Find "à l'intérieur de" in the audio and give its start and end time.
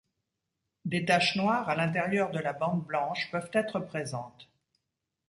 1.69-2.39